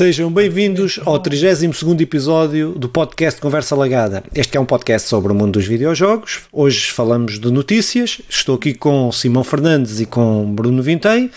[0.00, 4.24] Sejam bem-vindos ao 32 episódio do podcast Conversa Lagada.
[4.34, 6.44] Este é um podcast sobre o mundo dos videojogos.
[6.50, 8.22] Hoje falamos de notícias.
[8.26, 11.30] Estou aqui com Simão Fernandes e com Bruno Vintém.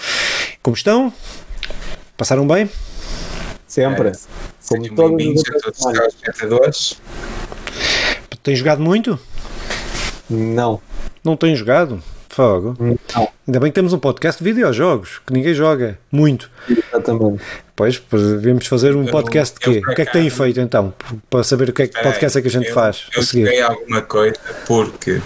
[0.62, 1.12] Como estão?
[2.16, 2.70] Passaram bem?
[3.68, 4.07] Sempre.
[4.07, 4.12] É,
[4.62, 7.02] Sejam bem-vindos a todos os espectadores.
[8.41, 9.20] Tem jogado muito?
[10.30, 10.80] Não.
[11.22, 12.02] Não tem jogado?
[12.30, 12.77] Fogo.
[12.80, 13.30] Não.
[13.45, 16.50] Ainda bem que temos um podcast de videojogos, que ninguém joga muito.
[16.70, 17.44] Exatamente.
[17.76, 19.81] Pois, devemos fazer um podcast de quê?
[19.84, 20.94] o que é que têm feito então?
[21.27, 23.08] Para saber o que é que podcast é que a gente eu, faz.
[23.16, 24.38] Eu joguei alguma coisa
[24.68, 25.22] porque uh,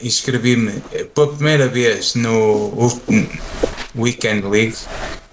[0.00, 0.80] inscrevi-me
[1.12, 2.72] pela primeira vez no
[3.96, 4.76] Weekend League,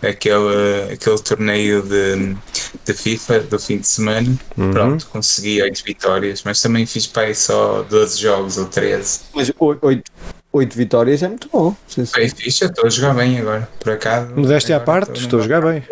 [0.01, 2.35] aquele, aquele torneio de,
[2.83, 4.35] de FIFA do fim de semana.
[4.57, 4.71] Uhum.
[4.71, 9.19] Pronto, consegui 8 vitórias, mas também fiz para aí só 12 jogos ou 13.
[9.35, 10.03] Mas 8,
[10.51, 11.75] 8 vitórias é muito bom.
[11.95, 14.33] Bem fixe, estou a jogar bem agora, por acaso.
[14.35, 15.83] Modéstia à parte, estou a jogar bem.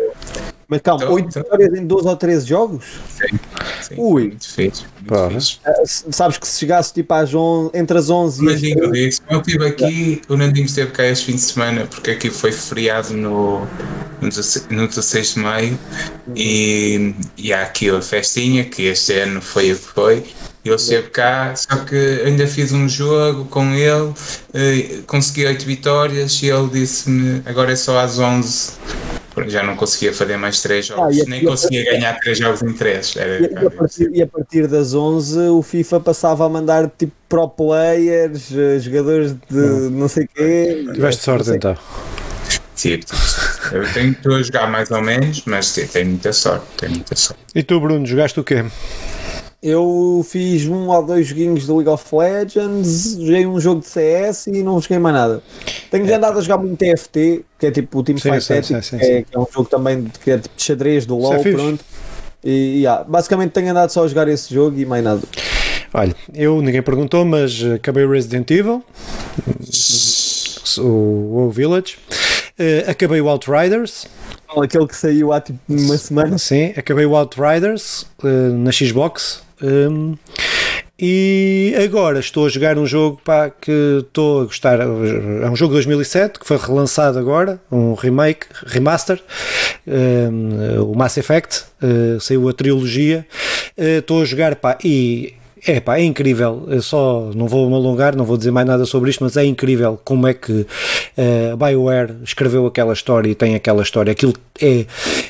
[0.66, 1.42] Mas calma, então, 8 então...
[1.42, 2.84] vitórias em 12 ou 13 jogos?
[3.08, 3.38] Sim,
[3.80, 4.22] sim Ui.
[4.28, 4.84] muito fixe.
[5.00, 5.60] Muito fixe.
[5.66, 9.22] Uh, sabes que se chegasse tipo às 11, entre as 11 e as digo disso.
[9.30, 13.14] Eu estive aqui, o Nandinho esteve cá este fim de semana, porque aqui foi feriado
[13.14, 13.60] no,
[14.20, 14.28] no,
[14.88, 15.78] 16 de maio
[16.36, 20.24] e, e há aqui a festinha, que este ano foi o que foi.
[20.68, 24.12] Ele esteve cá, só que ainda fiz um jogo com ele,
[24.54, 28.72] eh, consegui 8 vitórias e ele disse-me agora é só às 11
[29.46, 33.14] já não conseguia fazer mais 3 jogos, ah, nem conseguia ganhar 3 jogos em 3.
[33.14, 37.12] e, e, a partir, e, a partir, das 11 o FIFA passava a mandar tipo
[37.28, 39.90] pro players, eh, jogadores de hum.
[39.90, 40.84] não sei quê.
[40.92, 41.76] Tiveste sorte então.
[42.74, 43.00] Sim,
[43.72, 47.42] eu tenho a jogar mais ou menos, mas tenho muita sorte, tenho muita sorte.
[47.54, 48.64] E tu, Bruno, jogaste o quê?
[49.60, 54.46] Eu fiz um ou dois joguinhos de League of Legends, joguei um jogo de CS
[54.46, 55.42] e não joguei mais nada.
[55.90, 56.14] Tenho é.
[56.14, 59.36] andado a jogar muito TFT, que é tipo o Team Fight Tactics, que, é, que
[59.36, 61.84] é um jogo também de, que é tipo de xadrez do LoL, é pronto.
[62.44, 65.22] E yeah, basicamente tenho andado só a jogar esse jogo e mais nada.
[65.92, 68.84] Olha, eu ninguém perguntou, mas acabei o Resident Evil,
[70.78, 71.96] o, o Village,
[72.60, 74.06] uh, acabei o Outriders.
[74.56, 76.38] Aquele que saiu há tipo uma semana.
[76.38, 80.16] Sim, acabei o Outriders uh, na Xbox um,
[81.00, 84.80] e agora estou a jogar um jogo pá, que estou a gostar.
[84.80, 89.22] É um jogo de 2007 que foi relançado agora, um remake, remaster,
[89.86, 91.62] um, o Mass Effect.
[91.80, 93.24] Uh, saiu a trilogia.
[93.76, 95.34] Uh, estou a jogar pá, e
[95.66, 96.66] é pá, é incrível.
[96.68, 99.44] Eu só não vou me alongar, não vou dizer mais nada sobre isto, mas é
[99.44, 104.10] incrível como é que uh, BioWare escreveu aquela história e tem aquela história.
[104.10, 104.86] Aquilo é,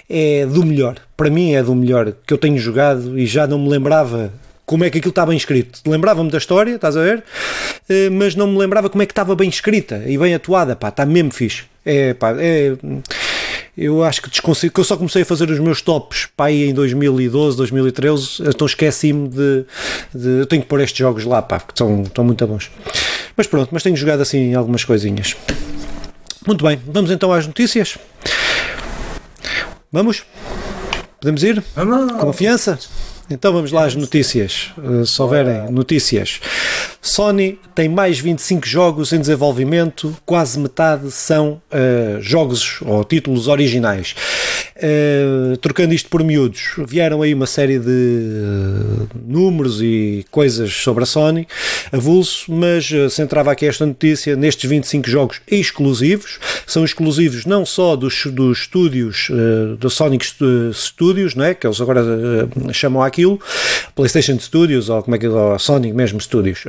[0.09, 0.97] é do melhor.
[1.17, 4.33] Para mim é do melhor que eu tenho jogado e já não me lembrava
[4.65, 5.81] como é que aquilo estava bem escrito.
[5.87, 7.25] Lembrava-me da história, estás a ver?
[7.88, 10.77] Uh, mas não me lembrava como é que estava bem escrita e bem atuada.
[10.77, 11.65] Pá, está mesmo fixe.
[11.84, 12.77] É, pá, é
[13.78, 16.69] eu acho que desconsigo, que eu só comecei a fazer os meus tops para aí
[16.69, 19.65] em 2012, 2013, então esqueci-me de,
[20.12, 22.71] de, Eu tenho que pôr estes jogos lá, pá, porque são, estão muito bons.
[23.37, 25.37] Mas pronto, mas tenho jogado assim algumas coisinhas.
[26.44, 27.97] Muito bem, vamos então às notícias.
[29.93, 30.25] Vamos?
[31.21, 31.62] Podemos ir?
[31.77, 32.12] Vamos.
[32.21, 32.78] Confiança?
[33.31, 34.71] Então vamos lá às notícias.
[34.78, 36.41] Uh, se houverem notícias.
[37.08, 44.14] Sony tem mais 25 jogos em desenvolvimento, quase metade são uh, jogos ou títulos originais.
[44.76, 51.02] Uh, trocando isto por miúdos, vieram aí uma série de uh, números e coisas sobre
[51.02, 51.48] a Sony,
[51.91, 56.38] avulso, mas uh, centrava aqui esta notícia nestes 25 jogos exclusivos.
[56.64, 60.25] São exclusivos não só dos, dos estúdios, uh, do Sonic
[60.72, 61.54] Studios, não é?
[61.54, 62.02] que eles agora
[62.72, 63.40] chamam aquilo,
[63.96, 66.64] PlayStation Studios ou como é que é, Sonic mesmo Studios.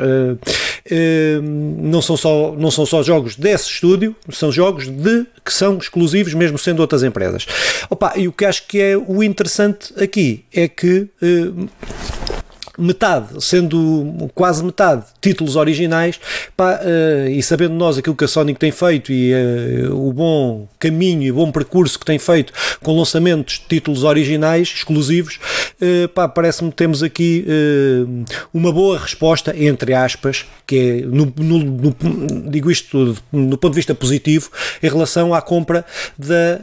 [1.77, 6.33] Não, são só, não são só jogos desse estúdio, são jogos de que são exclusivos,
[6.33, 7.45] mesmo sendo outras empresas.
[7.89, 11.07] Opa, e o que acho que é o interessante aqui é que.
[12.79, 16.19] Metade, sendo quase metade títulos originais,
[16.55, 20.67] pá, uh, e sabendo nós aquilo que a Sonic tem feito e uh, o bom
[20.79, 25.39] caminho e o bom percurso que tem feito com lançamentos de títulos originais, exclusivos,
[25.81, 27.45] uh, parece-me que temos aqui
[28.53, 33.75] uma boa resposta, entre aspas, que é, no, no, no, digo isto no ponto de
[33.75, 34.49] vista positivo,
[34.81, 35.85] em relação à compra
[36.17, 36.57] da,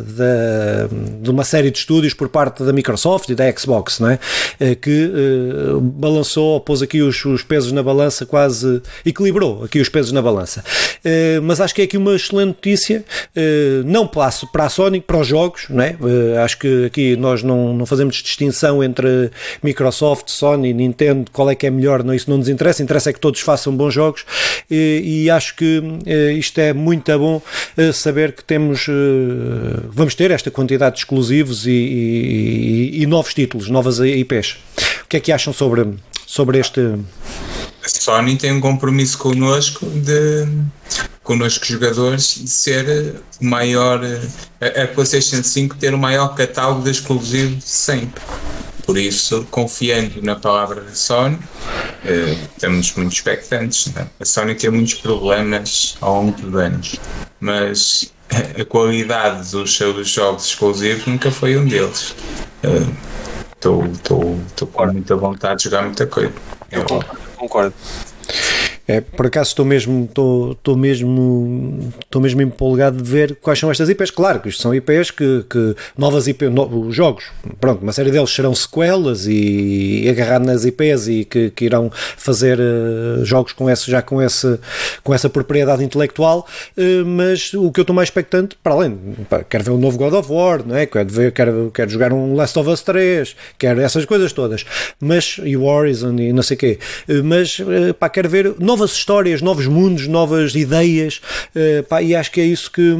[0.00, 0.88] da,
[1.20, 4.18] de uma série de estúdios por parte da Microsoft e da Xbox, não é?
[4.80, 5.10] que
[5.80, 10.64] balançou, pôs aqui os, os, pesos na balança, quase equilibrou aqui os pesos na balança.
[11.04, 13.04] Uh, mas acho que é aqui uma excelente notícia,
[13.36, 15.96] uh, não para a, para a Sony, para os jogos, não é?
[16.42, 19.30] acho que aqui nós não, não fazemos distinção entre
[19.62, 23.12] Microsoft, Sony, Nintendo, qual é que é melhor, não, isso não nos interessa, interessa é
[23.12, 24.24] que todos façam bons jogos
[24.70, 25.82] e, e acho que
[26.36, 27.42] isto é muito bom
[27.92, 28.86] saber que temos,
[29.88, 34.56] vamos ter esta quantidade de exclusivos e, e, e novos títulos, novas IPs.
[35.04, 36.80] O que é que acham sobre, sobre este.
[37.84, 40.46] A Sony tem um compromisso connosco de
[41.22, 44.00] connosco jogadores de ser o maior
[44.60, 48.22] a, a PlayStation 5 ter o maior catálogo de exclusivos sempre.
[48.84, 51.38] Por isso, confiando na palavra da Sony,
[52.04, 53.86] eh, estamos muito expectantes.
[53.94, 54.08] Né?
[54.18, 56.96] A Sony tem muitos problemas ao longo dos anos,
[57.38, 58.12] mas
[58.58, 62.14] a qualidade dos seus jogos exclusivos nunca foi um deles.
[63.60, 66.32] Estou com muita vontade de jogar muita coisa.
[66.70, 66.82] Eu
[67.36, 67.74] concordo.
[68.90, 73.70] É, por acaso estou mesmo, estou, estou mesmo, estou mesmo empolgado de ver quais são
[73.70, 74.10] estas IPs.
[74.10, 77.26] Claro que isto são IPs que, que novas IPs, novos jogos,
[77.60, 81.88] pronto, uma série deles serão sequelas e, e agarrar nas IPs e que, que irão
[82.16, 84.58] fazer uh, jogos com esse, já com, esse,
[85.04, 86.44] com essa propriedade intelectual.
[86.76, 88.98] Uh, mas o que eu estou mais expectante, para além,
[89.28, 90.84] pá, quero ver um novo God of War, não é?
[90.84, 94.64] quero, ver, quero, quero jogar um Last of Us 3, quero essas coisas todas,
[94.98, 96.78] mas e o Horizon e não sei o quê,
[97.08, 97.56] uh, mas
[97.96, 101.20] pá, quero ver novos novas histórias, novos mundos, novas ideias,
[101.54, 102.94] uh, pá, e acho que é isso que,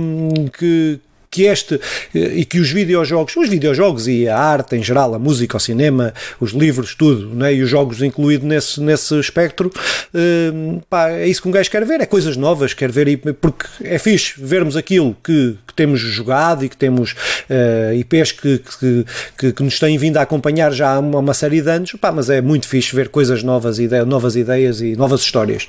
[0.58, 1.00] que
[1.30, 1.80] que este
[2.12, 6.12] e que os videojogos, os videojogos e a arte em geral, a música, o cinema,
[6.40, 7.54] os livros, tudo, né?
[7.54, 11.84] e os jogos incluídos nesse, nesse espectro, uh, pá, é isso que um gajo quer
[11.84, 16.64] ver, é coisas novas, quer ver, porque é fixe vermos aquilo que, que temos jogado
[16.64, 19.06] e que temos uh, IPs que, que,
[19.38, 22.10] que, que, nos têm vindo a acompanhar já há uma, uma série de anos, pá,
[22.10, 25.68] mas é muito fixe ver coisas novas, ide novas ideias e novas histórias.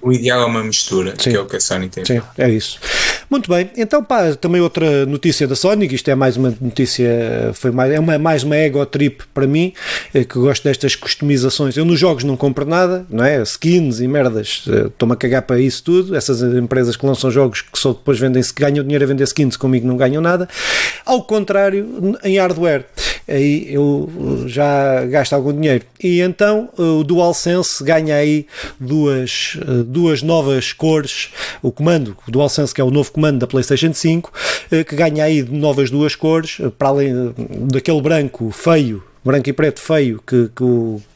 [0.00, 1.30] O ideal é uma mistura, Sim.
[1.30, 2.04] que é o que a Sony tem.
[2.04, 2.78] Sim, é isso.
[3.32, 7.70] Muito bem, então pá, também outra notícia da Sonic, isto é mais uma notícia, foi
[7.70, 9.72] mais, é uma, mais uma ego trip para mim,
[10.12, 11.74] eh, que gosto destas customizações.
[11.74, 13.40] Eu nos jogos não compro nada, não é?
[13.40, 16.14] Skins e merdas, eh, estou-me a cagar para isso tudo.
[16.14, 19.56] Essas empresas que lançam jogos que só depois vendem, se ganham dinheiro a vender skins,
[19.56, 20.46] comigo não ganham nada.
[21.06, 22.84] Ao contrário, em hardware,
[23.32, 24.08] aí eu
[24.46, 25.84] já gasto algum dinheiro.
[26.02, 28.46] E então o DualSense ganha aí
[28.78, 31.30] duas, eh, duas novas cores.
[31.62, 34.32] O comando, o DualSense, que é o novo comando da PlayStation 5,
[34.70, 37.32] eh, que ganha aí novas duas cores, eh, para além
[37.70, 40.64] daquele branco feio branco e preto feio que, que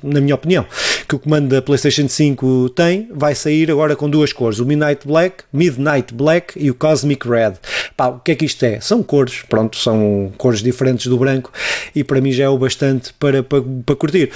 [0.03, 0.65] na minha opinião
[1.07, 5.07] que o comando da PlayStation 5 tem, vai sair agora com duas cores, o Midnight
[5.07, 7.55] Black, Midnight Black e o Cosmic Red.
[7.97, 8.81] Pá, o que é que isto é?
[8.81, 11.53] São cores, pronto, são cores diferentes do branco
[11.95, 14.31] e para mim já é o bastante para, para, para curtir.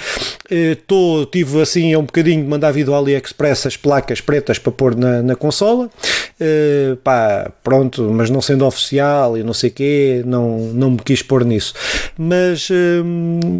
[0.49, 4.71] Estou, uh, tive assim um bocadinho de mandar vir do AliExpress as placas pretas para
[4.71, 9.73] pôr na, na consola, uh, pá, pronto, mas não sendo oficial e não sei o
[9.73, 11.73] quê, não, não me quis pôr nisso.
[12.17, 13.03] Mas, uh,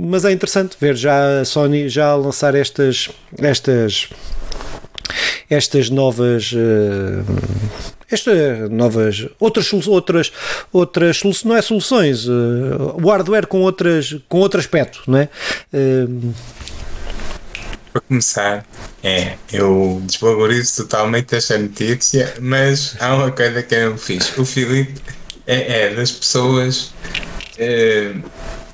[0.07, 3.00] mas é interessante ver já a Sony já lançar estas
[3.39, 4.09] estas
[5.49, 7.25] estas novas uh,
[8.09, 10.31] esta novas outras outras
[10.71, 15.29] outras soluções não é soluções uh, o hardware com outras com outro aspecto não é?
[15.73, 16.33] Uh,
[17.91, 18.65] para começar
[19.03, 24.37] é eu desvalorizo totalmente esta notícia mas há uma coisa que eu fiz.
[24.37, 25.01] O Filipe
[25.45, 26.93] é, é das pessoas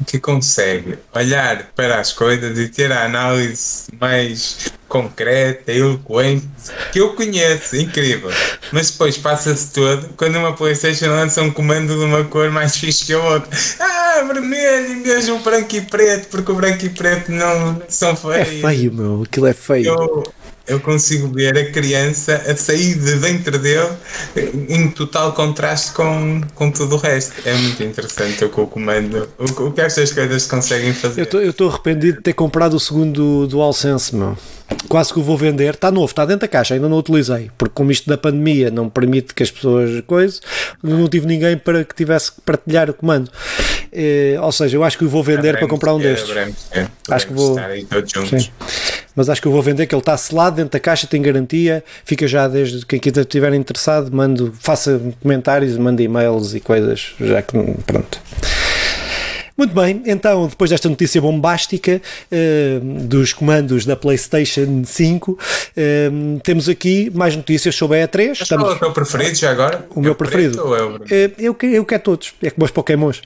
[0.06, 6.48] que consegue olhar para as coisas e ter a análise mais concreta, eloquente,
[6.92, 8.32] que eu conheço, incrível.
[8.72, 13.06] Mas depois passa-se todo quando uma Playstation lança um comando de uma cor mais fixe
[13.06, 13.50] que a outra.
[13.80, 18.36] Ah, vermelho um branco e preto, porque o branco e preto não são feios.
[18.36, 19.88] É feio, meu, aquilo é feio.
[19.88, 20.34] Eu,
[20.68, 23.90] eu consigo ver a criança a sair de dentro dele
[24.70, 27.34] em total contraste com, com tudo o resto.
[27.46, 31.28] É muito interessante o que o comando, o, o que estas coisas conseguem fazer.
[31.34, 34.38] Eu estou arrependido de ter comprado o segundo DualSense, meu.
[34.90, 35.76] Quase que o vou vender.
[35.76, 37.50] Está novo, está dentro da caixa, ainda não o utilizei.
[37.58, 40.02] Porque, como isto da pandemia não permite que as pessoas.
[40.06, 40.42] coisas,
[40.84, 43.32] não tive ninguém para que tivesse que partilhar o comando.
[43.92, 46.30] Eh, ou seja, eu acho que vou vender para comprar um destes.
[47.10, 47.56] acho que vou.
[49.16, 51.84] Mas acho que eu vou vender, que ele está selado dentro da caixa, tem garantia.
[52.06, 57.58] Fica já desde quem estiver interessado, mando, faça comentários, manda e-mails e coisas, já que
[57.86, 58.22] pronto.
[59.58, 62.00] Muito bem, então depois desta notícia bombástica
[62.32, 68.44] uh, dos comandos da PlayStation 5, uh, temos aqui mais notícias sobre a E3.
[68.44, 68.66] Estamos...
[68.66, 69.88] Qual é o teu preferido já agora?
[69.96, 70.76] O é meu preferido?
[70.76, 71.02] É o uh,
[71.40, 73.24] eu, eu quero todos, é como os Pokémons.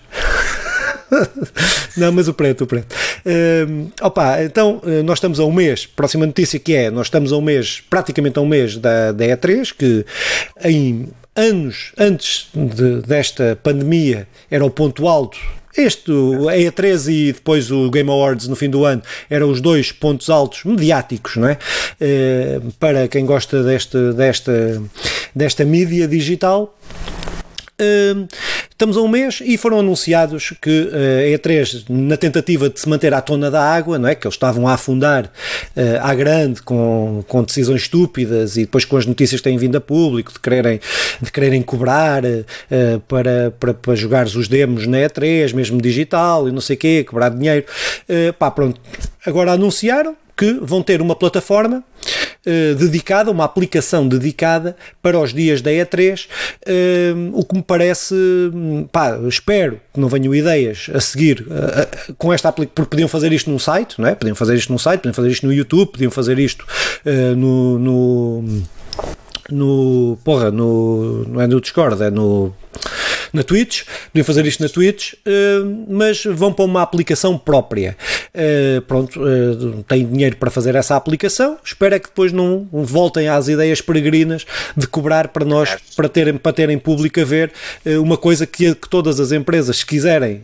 [1.98, 2.96] não, mas o preto, o preto.
[3.26, 7.36] Uh, opa, então nós estamos a um mês, próxima notícia que é, nós estamos a
[7.36, 10.06] um mês, praticamente a um mês da, da E3, que
[10.64, 15.38] em anos antes de, desta pandemia era o ponto alto
[15.78, 19.92] este, a E3 e depois o Game Awards no fim do ano eram os dois
[19.92, 21.58] pontos altos mediáticos, não é?
[22.00, 24.82] Eh, para quem gosta desta, desta,
[25.36, 26.78] desta mídia digital.
[28.82, 32.90] Estamos a um mês e foram anunciados que uh, a E3, na tentativa de se
[32.90, 34.16] manter à tona da água, não é?
[34.16, 35.30] que eles estavam a afundar uh,
[36.02, 39.80] à grande com, com decisões estúpidas e depois com as notícias que têm vindo a
[39.80, 40.80] público de quererem,
[41.22, 46.52] de quererem cobrar uh, para, para, para jogares os demos na E3, mesmo digital e
[46.52, 47.64] não sei o quê, cobrar dinheiro.
[48.40, 48.82] Pá, pronto.
[49.24, 51.84] Agora anunciaram que vão ter uma plataforma
[52.46, 56.30] uh, dedicada, uma aplicação dedicada para os dias da E3, uh,
[56.66, 58.16] eh, o que me parece,
[58.92, 63.32] pá, espero que não venham ideias a seguir uh, com esta aplicação, porque podiam fazer
[63.32, 64.16] isto num site, não é?
[64.16, 66.66] Podiam fazer isto num site, podiam fazer isto no YouTube, podiam fazer isto
[67.36, 68.64] no, no
[69.50, 72.54] no porra, no, não é no Discord, é no
[73.34, 77.96] na Twitch, podiam fazer isto na Twitch, uh, mas vão para uma aplicação própria.
[78.34, 83.28] Uh, pronto, uh, têm dinheiro para fazer essa aplicação, espero é que depois não voltem
[83.28, 84.46] às ideias peregrinas
[84.76, 87.52] de cobrar para nós, para terem, para terem público a ver
[88.00, 90.42] uma coisa que, que todas as empresas, se quiserem,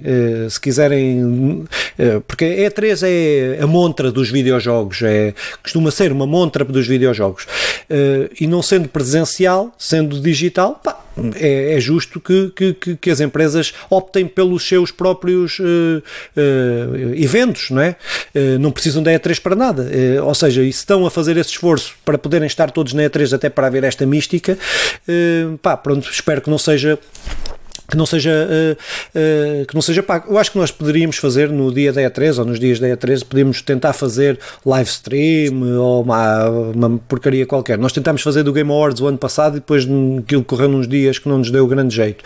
[0.50, 1.65] se quiserem,
[2.27, 7.48] porque a E3 é a montra dos videojogos, é, costuma ser uma montra dos videojogos,
[8.39, 13.74] e não sendo presencial, sendo digital, pá, é, é justo que, que, que, as empresas
[13.89, 17.95] optem pelos seus próprios uh, uh, eventos, não é?
[18.36, 19.89] Uh, não precisam da E3 para nada.
[20.24, 23.33] ou seja, e se estão a fazer esse esforço para poderem estar todos na E3
[23.33, 24.57] até para haver esta mística,
[25.62, 27.00] pá, pronto, espero que não seja
[27.89, 28.77] que não seja uh,
[29.17, 30.32] uh, que não seja pago.
[30.32, 33.24] Eu acho que nós poderíamos fazer no dia da E3 ou nos dias da E3,
[33.24, 37.77] podíamos tentar fazer live stream ou uma, uma porcaria qualquer.
[37.77, 39.88] Nós tentámos fazer do Game Awards o ano passado e depois
[40.20, 42.24] aquilo correu uns dias que não nos deu grande jeito.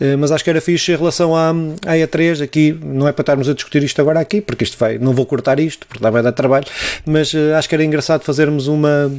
[0.00, 3.22] Uh, mas acho que era fixe em relação à, à E3, aqui não é para
[3.22, 6.22] estarmos a discutir isto agora aqui, porque isto vai, não vou cortar isto, porque vai
[6.22, 6.66] dar trabalho,
[7.04, 9.10] mas acho que era engraçado fazermos uma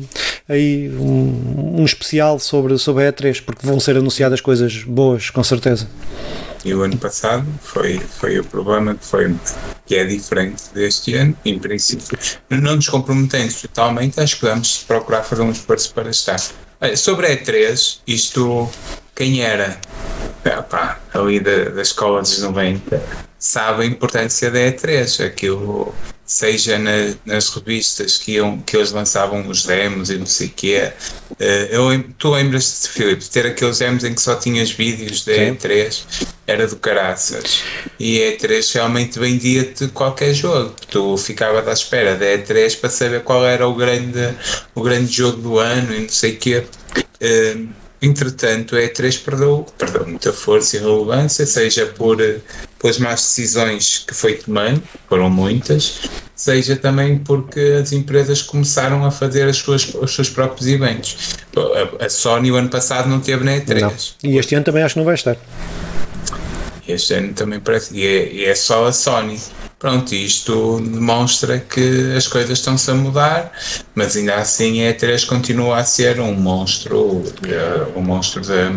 [0.49, 5.43] aí um, um especial sobre, sobre a E3, porque vão ser anunciadas coisas boas, com
[5.43, 5.87] certeza certeza.
[6.65, 9.33] E o ano passado foi, foi o problema que foi
[9.85, 12.17] que é diferente deste ano, em princípio.
[12.49, 16.37] Não nos comprometemos totalmente, acho que vamos procurar fazer um esforço para estar.
[16.95, 18.69] Sobre a E3, isto
[19.15, 19.79] quem era
[20.43, 23.01] epá, ali da, da escola dos 90
[23.39, 25.25] sabe a importância da E3.
[25.25, 25.93] Aquilo
[26.27, 30.51] seja na, nas revistas que, iam, que eles lançavam os demos e não sei o
[30.53, 30.91] quê.
[31.31, 35.31] Uh, eu, tu lembras-te, Filipe, de ter aqueles demos em que só tinhas vídeos da
[35.31, 36.03] E3,
[36.45, 37.63] era do caraças.
[37.97, 40.75] E a E3 realmente vendia-te qualquer jogo.
[40.89, 44.35] Tu ficavas à espera da E3 para saber qual era o grande,
[44.75, 46.63] o grande jogo do ano e não sei o quê.
[47.21, 52.17] Uh, Entretanto, a E3 perdeu, perdeu muita força e relevância, seja por,
[52.79, 56.01] pelas más decisões que foi tomando, foram muitas,
[56.35, 61.35] seja também porque as empresas começaram a fazer as suas, os seus próprios eventos.
[61.99, 63.81] A, a Sony o ano passado não teve na E3.
[63.81, 63.93] Não.
[64.23, 65.35] E este ano também acho que não vai estar.
[66.87, 67.95] Este ano também parece.
[67.95, 69.39] E é, e é só a Sony.
[69.79, 73.51] Pronto, isto demonstra que as coisas estão-se a mudar,
[73.93, 77.23] mas ainda assim a E3 continua a ser um monstro,
[77.95, 78.71] um monstro da,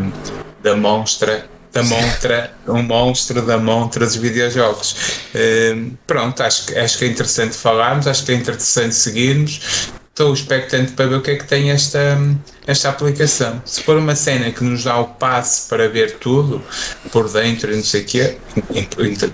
[0.63, 4.93] da monstra da montra, um monstro da montra dos videojogos.
[5.35, 10.93] Uh, pronto, acho, acho que é interessante falarmos, acho que é interessante seguirmos estou expectante
[10.93, 12.19] para ver o que é que tem esta,
[12.67, 13.63] esta aplicação.
[13.65, 16.63] Se for uma cena que nos dá o passe para ver tudo
[17.11, 18.39] por dentro e não sei o que é,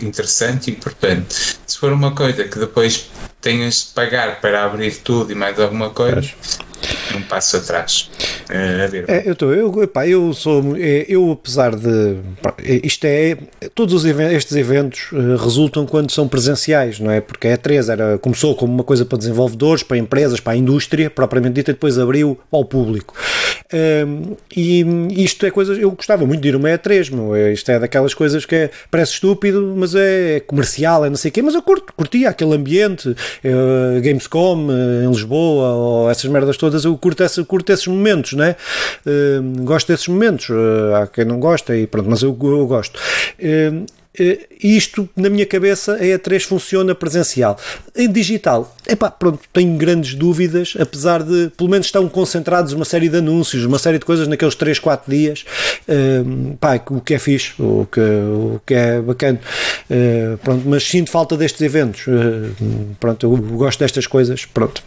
[0.01, 1.35] interessante e importante.
[1.67, 5.91] Se for uma coisa que depois tenhas de pagar para abrir tudo e mais alguma
[5.91, 6.31] coisa,
[7.15, 8.11] um passo atrás.
[8.49, 12.17] É, é, eu estou, eu, eu sou, é, eu apesar de,
[12.65, 13.37] é, isto é,
[13.75, 17.21] todos os estes eventos uh, resultam quando são presenciais, não é?
[17.21, 21.11] Porque a E3 era, começou como uma coisa para desenvolvedores, para empresas, para a indústria,
[21.11, 23.15] propriamente dita, e depois abriu ao público.
[23.73, 27.69] Um, e isto é coisas, eu gostava muito de ir uma E3, meu, é, isto
[27.71, 31.43] é daquelas coisas que é, parece estúpido, mas é comercial, é não sei o quê,
[31.43, 36.85] mas eu curto, curtia aquele ambiente, uh, Gamescom uh, em Lisboa, ou essas merdas todas,
[36.85, 38.57] eu curto, essa, curto esses momentos, né?
[39.05, 40.49] Uh, gosto desses momentos.
[40.49, 42.99] Uh, há quem não gosta, e pronto, mas eu, eu gosto.
[43.39, 43.87] Uh,
[44.63, 47.59] isto, na minha cabeça, a E3 funciona presencial.
[47.95, 53.09] Em digital, epá, pronto, tenho grandes dúvidas, apesar de, pelo menos estão concentrados uma série
[53.09, 55.45] de anúncios, uma série de coisas naqueles 3, 4 dias,
[55.89, 59.41] uh, pá, o que é fixe, o que, o que é bacana,
[59.91, 64.83] uh, pronto, mas sinto falta destes eventos, uh, pronto, eu gosto destas coisas, pronto.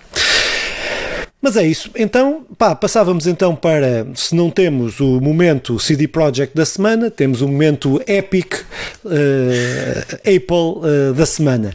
[1.41, 1.89] Mas é isso.
[1.95, 7.41] Então, pá, passávamos então para, se não temos o momento CD Projekt da semana, temos
[7.41, 9.09] o momento Epic uh,
[10.15, 11.73] Apple uh, da semana.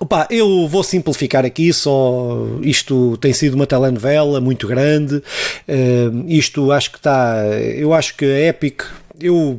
[0.00, 6.70] Opa, eu vou simplificar aqui, só isto tem sido uma telenovela muito grande, uh, isto
[6.70, 8.82] acho que está, eu acho que a Epic,
[9.20, 9.58] eu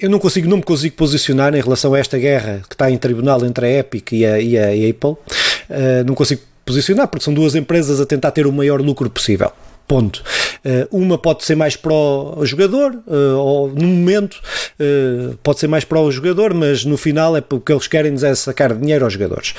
[0.00, 2.96] eu não consigo, não me consigo posicionar em relação a esta guerra que está em
[2.96, 5.10] tribunal entre a Epic e a, e a Apple.
[5.10, 9.52] Uh, não consigo posicionar, porque são duas empresas a tentar ter o maior lucro possível.
[9.90, 10.22] Ponto.
[10.64, 14.34] Uh, uma pode ser mais para o jogador, uh, ou no momento
[14.78, 18.34] uh, pode ser mais para o jogador, mas no final é porque eles querem é
[18.36, 19.52] sacar dinheiro aos jogadores.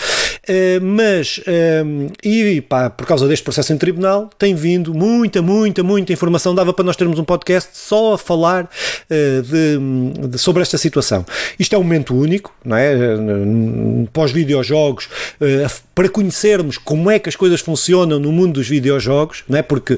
[0.81, 1.39] Mas,
[2.23, 6.55] e pá, por causa deste processo em tribunal, tem vindo muita, muita, muita informação.
[6.55, 8.69] Dava para nós termos um podcast só a falar
[9.09, 11.25] de, de, sobre esta situação.
[11.59, 12.91] Isto é um momento único, não é?
[14.11, 15.09] Pós-videojogos,
[15.93, 19.61] para conhecermos como é que as coisas funcionam no mundo dos videojogos, não é?
[19.61, 19.97] Porque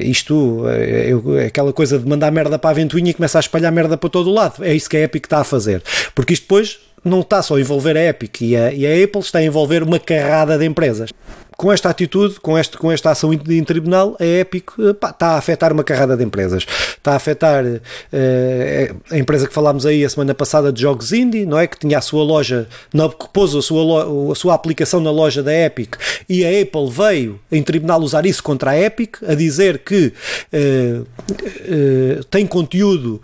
[0.00, 3.96] isto é aquela coisa de mandar merda para a ventoinha e começa a espalhar merda
[3.96, 4.64] para todo o lado.
[4.64, 5.82] É isso que a Epic está a fazer.
[6.14, 9.20] Porque isto depois não está só a envolver a Epic e a, e a Apple,
[9.20, 11.10] está a envolver uma carrada de empresas
[11.56, 15.38] com esta atitude, com, este, com esta ação em tribunal, a Epic pá, está a
[15.38, 16.66] afetar uma carrada de empresas.
[16.96, 21.46] Está a afetar uh, a empresa que falámos aí a semana passada de jogos indie,
[21.46, 21.66] não é?
[21.66, 25.42] Que tinha a sua loja, não, que pôs a sua, a sua aplicação na loja
[25.42, 25.96] da Epic
[26.28, 30.12] e a Apple veio em tribunal usar isso contra a Epic, a dizer que
[30.52, 33.20] uh, uh, tem conteúdo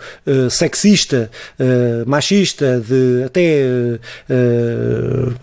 [0.51, 1.31] sexista,
[2.07, 3.65] machista, de até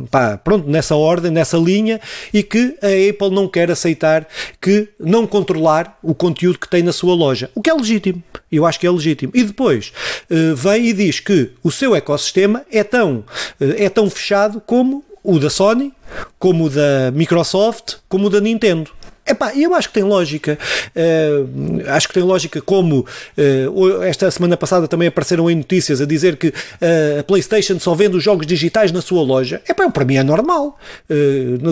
[0.09, 1.99] pá, pronto, nessa ordem, nessa linha,
[2.33, 4.27] e que a Apple não quer aceitar
[4.61, 8.23] que não controlar o conteúdo que tem na sua loja, o que é legítimo.
[8.51, 9.31] Eu acho que é legítimo.
[9.35, 9.91] E depois
[10.29, 13.17] uh, vem e diz que o seu ecossistema é tão,
[13.59, 15.91] uh, é tão fechado como o da Sony,
[16.37, 18.91] como o da Microsoft, como o da Nintendo.
[19.27, 20.57] Epá, eu acho que tem lógica.
[20.95, 26.05] Uh, acho que tem lógica como uh, esta semana passada também apareceram em notícias a
[26.05, 29.61] dizer que uh, a PlayStation só vende os jogos digitais na sua loja.
[29.67, 30.77] Epá, para mim é normal.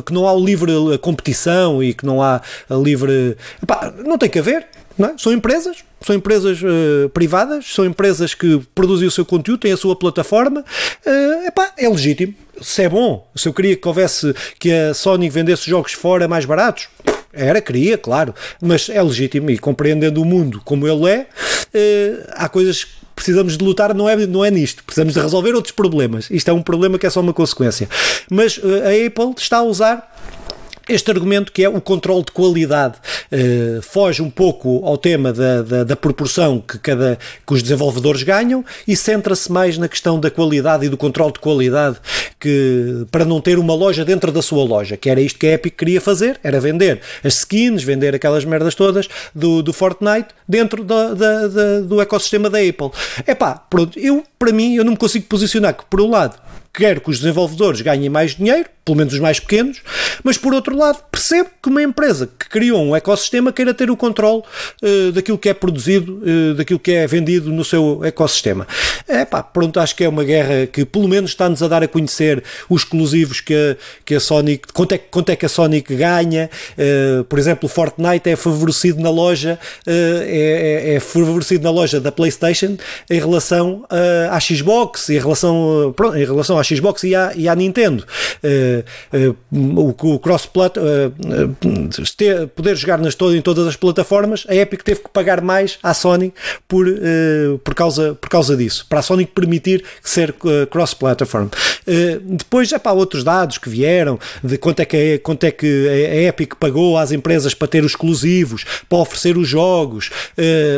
[0.05, 3.37] que não há livre competição e que não há a livre.
[3.61, 4.65] Epá, não tem que haver.
[4.97, 5.15] Não é?
[5.17, 9.77] São empresas, são empresas uh, privadas, são empresas que produzem o seu conteúdo, têm a
[9.77, 10.63] sua plataforma.
[11.05, 12.33] Uh, epá, é legítimo.
[12.61, 16.45] Se é bom, se eu queria que houvesse que a Sony vendesse jogos fora mais
[16.45, 16.87] baratos,
[17.33, 22.47] era, queria, claro, mas é legítimo e compreendendo o mundo como ele é, uh, há
[22.47, 26.29] coisas que precisamos de lutar, não é, não é nisto, precisamos de resolver outros problemas.
[26.29, 27.89] Isto é um problema que é só uma consequência.
[28.29, 30.12] Mas uh, a Apple está a usar
[30.87, 32.95] este argumento que é o controle de qualidade
[33.31, 38.23] uh, foge um pouco ao tema da, da, da, proporção que, cada, que os desenvolvedores
[38.23, 41.97] ganham e centra-se mais na questão da qualidade e do controle de qualidade
[42.39, 45.53] que, para não ter uma loja dentro da sua loja, que era isto que a
[45.53, 50.83] Epic queria fazer, era vender as skins, vender aquelas merdas todas do, do Fortnite dentro
[50.83, 51.47] da, da,
[51.81, 52.91] do ecossistema da Apple.
[53.25, 56.37] É pá, pronto, eu, para mim, eu não me consigo posicionar que, por um lado,
[56.73, 59.81] quero que os desenvolvedores ganhem mais dinheiro, pelo menos os mais pequenos,
[60.23, 63.95] mas por outro lado percebo que uma empresa que criou um ecossistema queira ter o
[63.95, 64.41] controle
[64.81, 68.67] uh, daquilo que é produzido, uh, daquilo que é vendido no seu ecossistema.
[69.07, 71.87] É pá, pronto, acho que é uma guerra que pelo menos está-nos a dar a
[71.87, 75.95] conhecer os exclusivos que a, que a Sonic, quanto é, quanto é que a Sonic
[75.95, 82.01] ganha, uh, por exemplo, Fortnite é favorecido na loja, é, é, é, favorecido na loja
[82.01, 82.77] da Playstation
[83.09, 83.85] em relação
[84.29, 88.05] à Xbox, em relação, pronto, em relação à Xbox e à, e à Nintendo.
[88.43, 95.01] Uh, o, o cross-plat, uh, poder jogar nas, em todas as plataformas, a Epic teve
[95.01, 96.33] que pagar mais à Sony
[96.67, 96.85] por,
[97.63, 100.33] por, causa, por causa disso, para a Sony permitir ser
[100.69, 101.47] cross-platform.
[102.23, 106.15] depois, é para outros dados que vieram, de quanto é que, quanto é que a
[106.27, 110.09] Epic pagou às empresas para ter os exclusivos, para oferecer os jogos,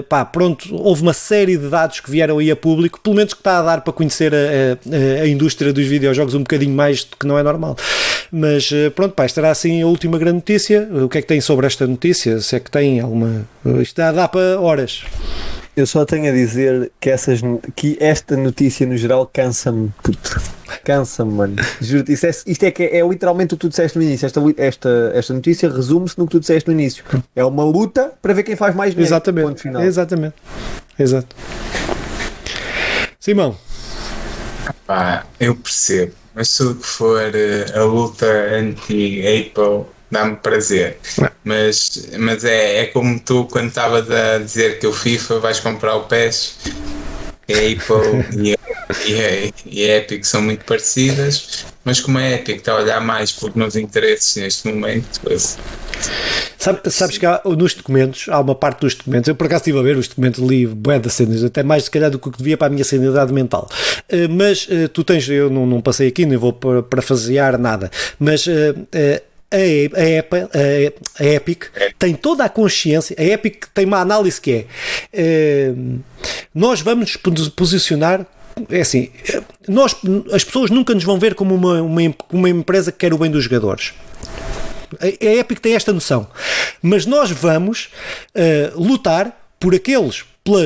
[0.09, 3.39] pá, pronto, houve uma série de dados que vieram aí a público, pelo menos que
[3.39, 7.17] está a dar para conhecer a, a, a indústria dos videojogos um bocadinho mais do
[7.17, 7.75] que não é normal.
[8.31, 10.89] Mas eh, pronto, pá, estará assim a última grande notícia.
[10.91, 12.39] O que é que tem sobre esta notícia?
[12.39, 13.45] Se é que tem alguma.
[13.79, 15.03] Isto dá, dá para horas.
[15.75, 17.41] Eu só tenho a dizer que, essas,
[17.75, 19.91] que esta notícia no geral cansa-me.
[20.85, 21.55] Cansa-me, mano.
[21.81, 24.25] Juro, isto, é, isto é que é, é, literalmente o que tu disseste no início.
[24.25, 27.03] Esta, esta, esta notícia resume-se no que tu disseste no início.
[27.35, 29.09] É uma luta para ver quem faz mais dinheiro.
[29.09, 29.67] Exatamente.
[29.67, 30.35] Exatamente.
[30.97, 31.35] Exato.
[33.19, 33.57] Simão.
[34.85, 40.99] Pá, eu percebo, mas tudo que for uh, a luta anti-Apple dá-me prazer.
[41.43, 45.95] Mas, mas é, é como tu, quando estavas a dizer que o FIFA vais comprar
[45.95, 46.57] o PES,
[47.49, 48.55] a Apple e,
[49.07, 53.01] e, a, e a Epic são muito parecidas, mas como a Epic está a olhar
[53.01, 55.57] mais por meus interesses neste momento, pois.
[56.57, 59.79] Sabe, sabes que há, nos documentos, há uma parte dos documentos, eu por acaso estive
[59.79, 62.57] a ver os documentos, li bué das cenas, até mais se calhar do que devia
[62.57, 63.69] para a minha sanidade mental.
[64.11, 68.47] Uh, mas uh, tu tens, eu não, não, passei aqui, nem vou parafasear nada, mas.
[68.47, 68.85] Uh,
[69.51, 71.65] a, a, a, Epic
[71.97, 73.15] tem toda a consciência.
[73.17, 74.65] A Epic tem uma análise que
[75.13, 75.73] é:
[76.53, 78.25] nós vamos nos posicionar
[78.69, 79.09] é assim,
[79.67, 79.95] nós,
[80.31, 83.29] as pessoas nunca nos vão ver como uma, uma, uma empresa que quer o bem
[83.29, 83.93] dos jogadores.
[85.01, 86.27] A Epic tem esta noção.
[86.81, 87.89] Mas nós vamos
[88.35, 90.23] uh, lutar por aqueles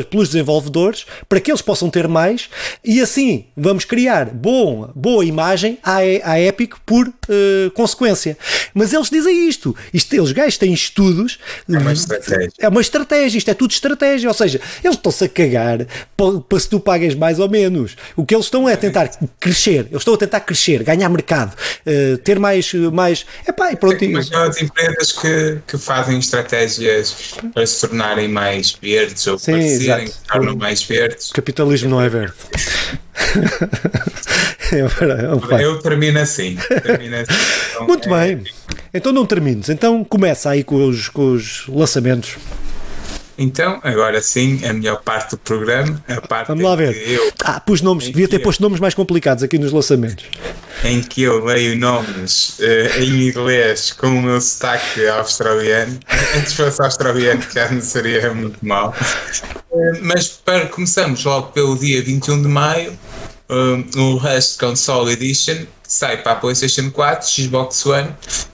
[0.10, 2.50] pelos desenvolvedores para que eles possam ter mais
[2.84, 8.38] e assim vamos criar boa, boa imagem à, à Epic por uh, consequência.
[8.74, 11.40] Mas eles dizem isto, isto eles gajos têm estudos,
[11.70, 12.52] é uma estratégia.
[12.60, 15.86] É uma estratégia, isto é tudo estratégia, ou seja, eles estão-se a cagar
[16.18, 17.96] para, para, se tu pagas mais ou menos.
[18.16, 21.56] O que eles estão é a tentar crescer, eles estão a tentar crescer, ganhar mercado,
[21.56, 23.26] uh, ter mais, mais.
[23.48, 23.98] Epá, e pronto.
[24.10, 27.16] Mas as empresas que, que fazem estratégias
[27.54, 31.30] para se tornarem mais verdes ou Sim, parecerem que tornam mais verdes.
[31.30, 32.34] O capitalismo não é verde.
[34.72, 36.58] é, é Eu termino assim.
[36.84, 37.34] Termino assim.
[37.72, 38.36] Então, Muito é...
[38.36, 38.44] bem.
[38.94, 39.70] Então não termines.
[39.70, 42.38] Então começa aí com os, com os lançamentos.
[43.42, 46.94] Então, agora sim, a melhor parte do programa, a parte Vamos lá ver.
[47.10, 50.26] Eu, ah, pus nomes, devia ter eu, posto nomes mais complicados aqui nos lançamentos.
[50.84, 55.98] Em que eu leio nomes uh, em inglês com o meu sotaque australiano.
[56.38, 58.94] Antes fosse australiano, já não seria muito mal.
[59.72, 62.92] Uh, mas para começamos logo pelo dia 21 de maio,
[63.50, 68.49] uh, o Rust Console Edition sai para a PlayStation 4, Xbox One, eh,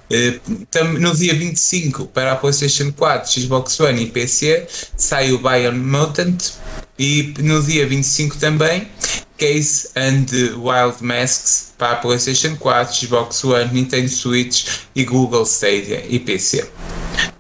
[1.00, 6.52] no dia 25 para a PlayStation 4, Xbox One e PC sai o Bion Mutant
[6.98, 8.88] e no dia 25 também
[9.38, 14.66] Case and Wild Masks para a PlayStation 4, Xbox One, Nintendo Switch
[14.96, 16.62] e Google Stadia e PC.
[16.62, 16.68] Uh,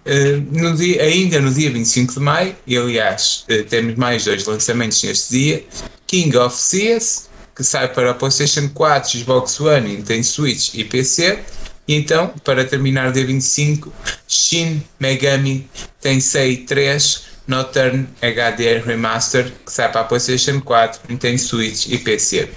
[0.05, 4.45] eh, no dia, ainda no dia 25 de maio, e aliás uh, temos mais dois
[4.45, 5.65] lançamentos neste dia:
[6.05, 11.39] King of Seas, que sai para a PlayStation 4, Xbox One, Nintendo Switch e PC.
[11.87, 13.93] E então, para terminar dia 25,
[14.27, 15.69] Shin Megami
[16.01, 22.49] Tensei 3 Northern HD Remaster, que sai para a PlayStation 4, Nintendo Switch e PC.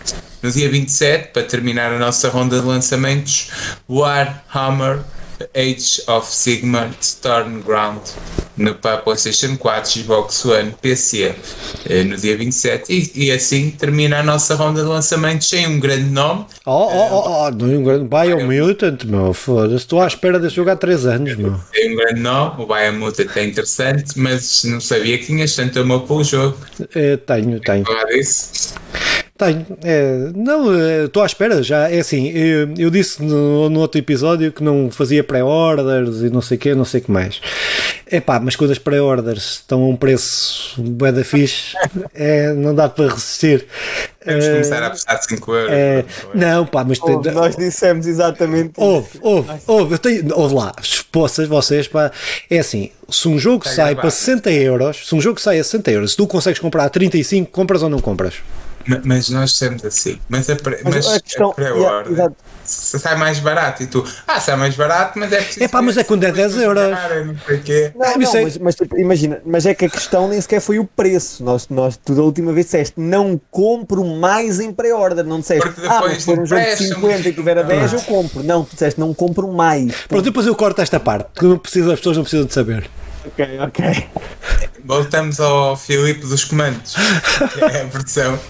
[0.43, 3.51] No dia 27, para terminar a nossa ronda de lançamentos,
[3.88, 5.01] Warhammer
[5.55, 8.01] Age of Sigmar Stormground
[8.59, 11.35] no, para PlayStation 4, Xbox One, PC
[11.88, 15.79] eh, no dia 27 e, e, assim termina a nossa ronda de lançamentos sem um
[15.79, 16.44] grande nome.
[16.66, 20.57] Oh, oh, oh, oh não é um grande Biomutant, meu, foda-se, estou à espera desse
[20.57, 21.61] jogo há 3 anos, meu.
[21.72, 26.01] Tem um grande nome, o Biomutant é interessante, mas não sabia que tinhas tanto amor
[26.01, 26.59] pelo jogo.
[26.94, 27.85] É, tenho, tenho.
[27.85, 28.74] Falar disso.
[29.38, 29.64] Tenho.
[29.85, 31.88] É, não, é, estou à espera já.
[31.88, 36.42] É assim, eu, eu disse no, no, outro episódio que não fazia pré-orders e não
[36.42, 37.40] sei o que, não sei o que mais.
[38.11, 41.77] É pá, mas quando as pré-orders estão a um preço bué da fixe,
[42.12, 43.64] é, não dá para resistir.
[44.24, 45.72] Temos de começar a apostar 5 euros.
[45.72, 47.01] É, não, pá, mas.
[47.01, 49.20] Ouve, nós dissemos exatamente ouve, isso.
[49.22, 50.74] Ouve, ouve, eu tenho, ouve lá,
[51.12, 52.11] poças, vocês, pá.
[52.51, 55.92] É assim, se um jogo sai para 60 euros, se um jogo sai a 60
[55.92, 58.35] euros, se tu consegues comprar a 35, compras ou não compras?
[59.05, 60.18] Mas nós sempre assim.
[60.29, 64.40] Mas a, pre, mas a, questão, a pré-ordem yeah, sai mais barato e tu, ah,
[64.40, 65.64] sai mais barato, mas é preciso.
[65.64, 66.83] É pá, mas é quando é 10 euros.
[66.83, 70.79] Não, não, não mas, mas tipo, imagina, mas é que a questão nem sequer foi
[70.79, 71.42] o preço.
[71.42, 75.24] Nós, nós tu da última vez disseste, não compro mais em pré-order.
[75.24, 78.01] Não disseste, ah, mas se for um jogo de 50 e tiver a 10, eu
[78.03, 78.42] compro.
[78.42, 79.92] Não, tu disseste, não compro mais.
[80.07, 82.88] Pronto, depois eu corto esta parte, que não precisa, as pessoas não precisam de saber.
[83.29, 84.09] Ok, ok.
[84.85, 86.95] Voltamos ao Filipe dos comandos,
[87.53, 88.41] que é a versão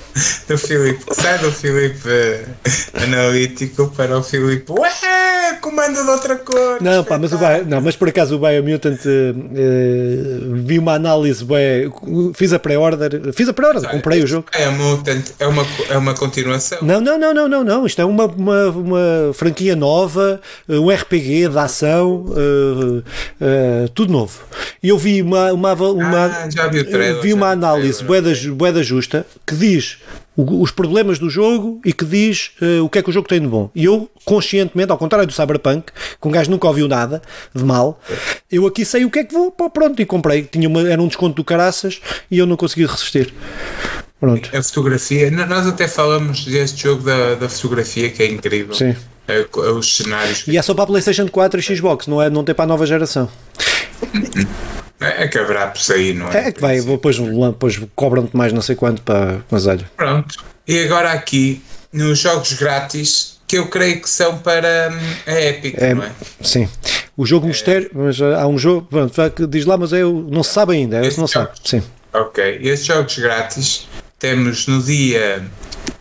[0.47, 4.91] do Filipe, que sai do Filipe uh, analítico para o Filipe, ué,
[5.55, 6.79] comando de outra cor.
[6.81, 11.45] Não, pá, mas, o Bio, não, mas por acaso o Biomutant uh, vi uma análise,
[11.45, 11.85] ué,
[12.35, 14.47] fiz a pré-order, fiz a pré-order, comprei o jogo.
[14.57, 16.79] Biomutant é uma, é uma continuação?
[16.83, 17.87] Não, não, não, não, não, não.
[17.87, 24.41] isto é uma, uma, uma franquia nova, um RPG de ação, uh, tudo novo.
[24.83, 28.83] E eu vi uma, uma, uma ah, já vi, trailer, vi uma análise boeda, boeda
[28.83, 29.99] justa que diz
[30.41, 33.41] os problemas do jogo e que diz uh, o que é que o jogo tem
[33.41, 33.69] de bom.
[33.75, 37.21] E eu, conscientemente, ao contrário do Cyberpunk, que um gajo nunca ouviu nada
[37.53, 38.01] de mal,
[38.51, 40.45] eu aqui sei o que é que vou, pronto, e comprei.
[40.45, 43.35] Tinha uma, era um desconto do caraças e eu não consegui resistir.
[44.21, 44.49] Pronto.
[44.57, 48.75] A fotografia, nós até falamos deste jogo da, da fotografia que é incrível.
[48.75, 48.95] Sim.
[49.27, 50.45] É, os cenários.
[50.47, 52.69] E é só para a PlayStation 4 e Xbox, não, é, não tem para a
[52.69, 53.29] nova geração.
[55.01, 56.49] É, é que haverá por sair, não é?
[56.49, 59.45] É que vai, depois, depois cobram-te mais não sei quanto para.
[59.51, 59.89] Mas olha.
[59.97, 60.45] Pronto.
[60.67, 65.75] E agora aqui, nos jogos grátis, que eu creio que são para hum, a Epic,
[65.79, 66.13] é, não é?
[66.43, 66.69] Sim.
[67.17, 67.49] O jogo é.
[67.49, 71.17] mistério, mas há um jogo, pronto, diz lá, mas eu não se sabe ainda, é,
[71.17, 71.51] não sabe.
[71.65, 71.83] Sim.
[72.13, 72.59] Ok.
[72.63, 75.45] Estes jogos grátis temos no dia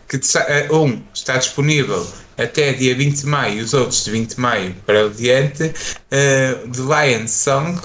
[0.07, 2.05] que eh, um está disponível
[2.37, 6.69] até dia 20 de maio, os outros de 20 de maio para o diante, uh,
[6.69, 7.79] The Lion Song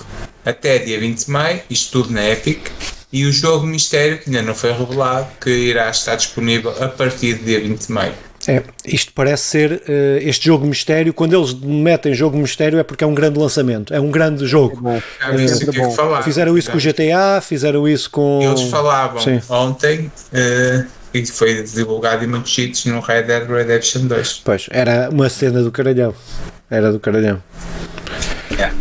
[0.44, 2.68] até dia 20 de maio, isto tudo na Epic,
[3.12, 7.34] e o jogo Mistério, que ainda não foi revelado, que irá estar disponível a partir
[7.34, 8.14] do dia 20 de maio.
[8.48, 11.14] É, isto parece ser uh, este jogo mistério.
[11.14, 14.88] Quando eles metem jogo mistério é porque é um grande lançamento, é um grande jogo.
[14.88, 15.00] É
[15.84, 18.40] é falar, fizeram isso com o GTA, fizeram isso com.
[18.42, 19.40] Eles falavam Sim.
[19.48, 24.42] ontem uh, e foi divulgado em muitos sítios no Red Dead Redemption 2.
[24.44, 26.14] Pois, era uma cena do caralhão.
[26.70, 27.42] Era do caralhão.
[28.50, 28.74] Yeah.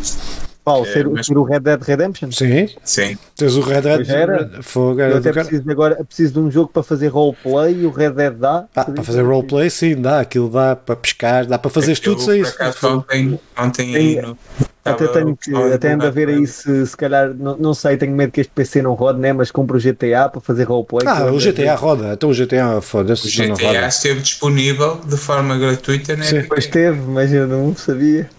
[0.64, 0.86] Qual?
[0.86, 1.26] É, ser, mas...
[1.26, 2.32] ser, o Red Dead Redemption?
[2.32, 2.70] Sim.
[2.84, 3.18] Sim.
[3.36, 4.62] Tens o Red Dead era.
[4.62, 7.92] Fogo, era Eu até preciso, agora, preciso de um jogo para fazer roleplay e o
[7.92, 8.66] Red Dead dá.
[8.76, 10.20] Ah, para fazer roleplay, sim, dá.
[10.20, 12.56] Aquilo dá para pescar, dá para fazer tudo sem isso.
[12.86, 14.38] Ontem, ontem aí no,
[14.84, 18.16] até tenho que, até ando a ver aí se, se calhar, não, não sei, tenho
[18.16, 19.32] medo que este PC não rode, né?
[19.32, 21.08] Mas compro o GTA para fazer roleplay.
[21.08, 23.28] Ah, o GTA roda, então o GTA foda-se.
[23.28, 26.26] O GTA esteve disponível de forma gratuita, né?
[26.26, 26.44] Sim.
[26.44, 28.30] Pois esteve, mas eu não sabia.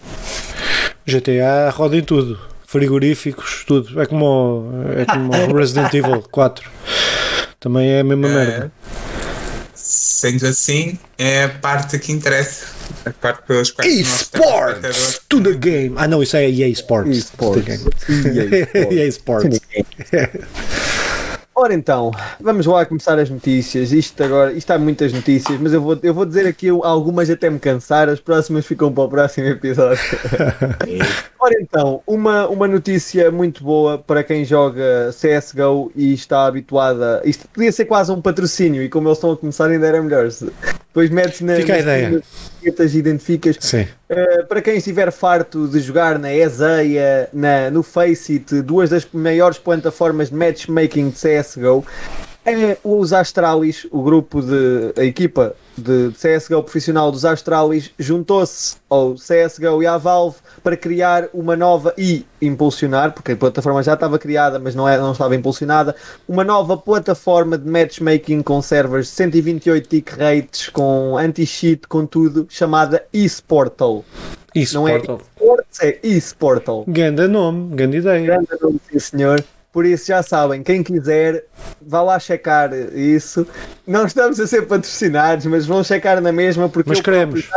[1.05, 2.39] GTA roda em tudo
[2.73, 4.01] frigoríficos, tudo.
[4.01, 6.67] É como, é como Resident Evil 4.
[7.59, 8.71] Também é a mesma é, merda.
[9.93, 12.65] Sendo assim, é a parte que interessa.
[13.05, 15.93] A parte pelas quais Esports to the game.
[15.97, 17.17] Ah, não, isso é EA Sports.
[17.17, 17.85] Esports.
[18.91, 19.59] EA Sports.
[21.55, 23.91] Ora então, vamos lá começar as notícias.
[23.91, 27.47] Isto agora, isto há muitas notícias, mas eu vou, eu vou dizer aqui algumas até
[27.47, 30.01] me cansar, as próximas ficam para o próximo episódio.
[31.39, 37.21] Ora então, uma, uma notícia muito boa para quem joga CSGO e está habituada.
[37.23, 40.27] Isto podia ser quase um patrocínio e como eles estão a começar ainda era melhor.
[40.29, 42.23] Depois metes na, Fica a ideia.
[42.61, 43.57] etiquetas identificas.
[43.59, 43.87] Sim.
[44.13, 49.57] Uh, para quem estiver farto de jogar na Ezeia, na, no Faceit, duas das maiores
[49.57, 51.83] plataformas de matchmaking de CSGO,
[52.45, 59.15] é os Astralis, o grupo de a equipa de CSGO profissional dos Astralis, juntou-se ao
[59.15, 64.19] CSGO e à Valve para criar uma nova e impulsionar, porque a plataforma já estava
[64.19, 65.95] criada, mas não, é, não estava impulsionada,
[66.27, 73.03] uma nova plataforma de matchmaking com servers 128 tick rates, com anti-cheat, com tudo, chamada
[73.11, 74.05] eSportal.
[74.53, 74.81] eSportal.
[74.81, 76.85] Não é eSports, é eSportal.
[76.87, 78.25] Ganda nome, grande ideia.
[78.25, 79.43] Ganda nome, sim senhor.
[79.73, 81.45] Por isso já sabem, quem quiser,
[81.81, 83.45] vá lá checar isso.
[83.87, 87.49] Não estamos a ser patrocinados, mas vão checar na mesma porque mas queremos.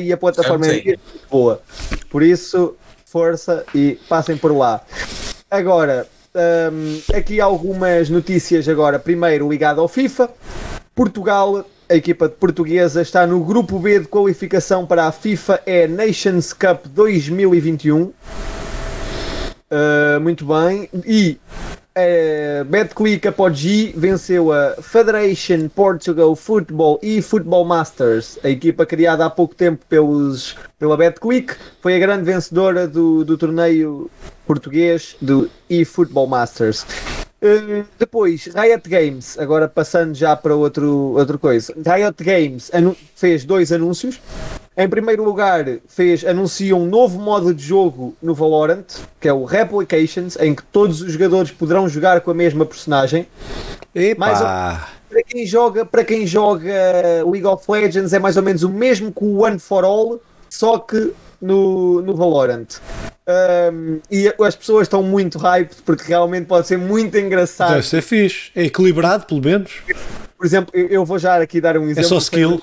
[0.00, 1.60] e a plataforma é muito boa.
[2.08, 4.80] Por isso, força e passem por lá.
[5.50, 6.06] Agora,
[6.72, 9.00] um, aqui algumas notícias agora.
[9.00, 10.30] Primeiro ligado ao FIFA.
[10.94, 16.52] Portugal, a equipa portuguesa está no grupo B de qualificação para a FIFA é Nations
[16.52, 18.12] Cup 2021.
[19.70, 20.88] Uh, muito bem.
[21.06, 21.38] E
[21.96, 29.30] uh, Betclic Apogee venceu a Federation Portugal Football e Football Masters, a equipa criada há
[29.30, 34.10] pouco tempo pelos, pela Betclic, foi a grande vencedora do, do torneio
[34.44, 36.84] português do eFootball Masters.
[37.42, 41.74] Uh, depois, Riot Games, agora passando já para outro, outra coisa.
[41.74, 42.70] Riot Games
[43.14, 44.20] fez dois anúncios.
[44.76, 48.84] Em primeiro lugar, fez, anuncia um novo modo de jogo no Valorant,
[49.20, 53.26] que é o Replications, em que todos os jogadores poderão jogar com a mesma personagem.
[53.94, 54.26] Epa.
[54.26, 54.40] Mais
[55.10, 56.72] para quem joga, para quem joga
[57.26, 60.78] League of Legends é mais ou menos o mesmo que o One for All, só
[60.78, 62.68] que no, no Valorant.
[63.72, 67.74] Um, e as pessoas estão muito hyped porque realmente pode ser muito engraçado.
[67.74, 69.72] Deve ser fixe, é equilibrado pelo menos.
[70.36, 72.00] Por exemplo, eu vou já aqui dar um exemplo.
[72.00, 72.60] É só skill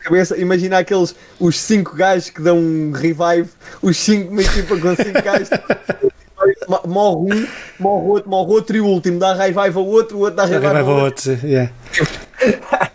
[0.00, 3.50] cabeça, imagina aqueles, os cinco gajos que dão um revive,
[3.82, 5.50] os cinco, uma equipa com cinco gajos,
[6.86, 7.46] morre um,
[7.78, 10.76] morre outro, morre outro e o último dá revive ao outro, o outro dá revive
[10.78, 11.32] ao outro.
[11.32, 11.70] outro yeah.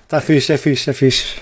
[0.03, 1.35] Está fixe, é fixe, é fixe.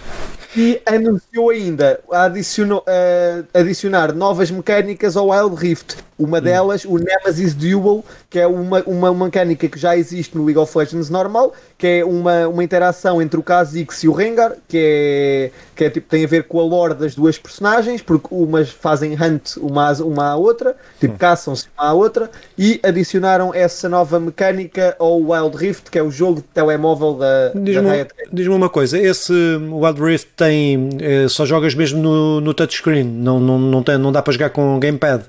[0.55, 5.97] E anunciou ainda adicionou, uh, adicionar novas mecânicas ao Wild Rift.
[6.23, 6.41] Uma hum.
[6.41, 10.77] delas, o Nemesis Duel, que é uma, uma mecânica que já existe no League of
[10.77, 15.51] Legends normal, que é uma, uma interação entre o Kha'Zix e o Rengar, que é,
[15.75, 19.13] que é tipo, tem a ver com a lore das duas personagens, porque umas fazem
[19.13, 21.17] hunt uma, uma à outra, tipo, hum.
[21.17, 26.09] caçam-se uma à outra, e adicionaram essa nova mecânica ao Wild Rift, que é o
[26.09, 31.75] jogo de telemóvel da, Diz-me diz uma coisa, esse Wild Rift tem, eh, só jogas
[31.75, 35.23] mesmo no, no touchscreen, não, não, não, tem, não dá para jogar com gamepad?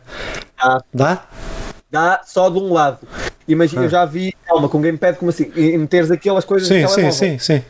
[0.64, 0.82] Dá.
[0.92, 1.24] Dá?
[1.90, 2.98] Dá só de um lado.
[3.46, 3.84] Imagina, ah.
[3.84, 5.52] eu já vi, calma, com gamepad, como assim?
[5.54, 7.62] E meteres aquelas coisas sim, sim, sim, sim.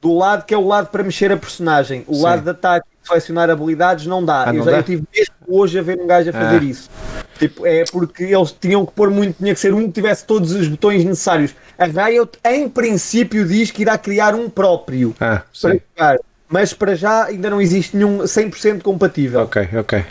[0.00, 2.22] Do lado que é o lado para mexer a personagem, o sim.
[2.22, 4.48] lado de ataque selecionar habilidades não dá.
[4.48, 6.64] Ah, eu, já, eu tive mesmo hoje a ver um gajo a fazer ah.
[6.64, 6.90] isso.
[7.38, 10.52] Tipo, é porque eles tinham que pôr muito, tinha que ser um que tivesse todos
[10.52, 11.54] os botões necessários.
[11.76, 16.18] A Riot, em princípio, diz que irá criar um próprio ah, para jogar,
[16.48, 19.40] mas para já ainda não existe nenhum 100% compatível.
[19.40, 20.04] Ok, ok.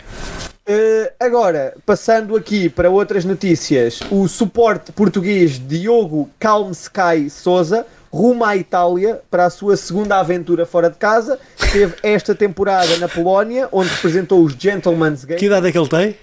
[0.68, 8.44] Uh, agora, passando aqui para outras notícias, o suporte português Diogo Calm Sky Souza rumo
[8.44, 11.38] à Itália para a sua segunda aventura fora de casa.
[11.72, 15.40] Teve esta temporada na Polónia, onde representou os Gentleman's Game.
[15.40, 16.16] Que idade é que ele tem?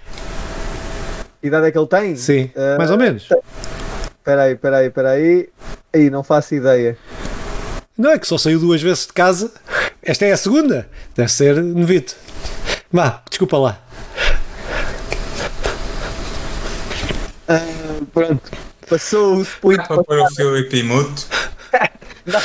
[1.41, 2.15] Que idade é que ele tem?
[2.15, 3.23] Sim, uh, mais ou menos.
[3.23, 5.49] Espera aí, espera aí, espera aí.
[5.91, 6.97] Aí, não faço ideia.
[7.97, 9.52] Não, é que só saiu duas vezes de casa.
[10.02, 10.88] Esta é a segunda.
[11.15, 12.15] Deve ser novito.
[12.91, 13.88] Vá, desculpa lá.
[17.49, 18.51] Uh, pronto.
[18.88, 19.88] Passou o split.
[19.88, 21.27] Para pôr o Filipe Muto.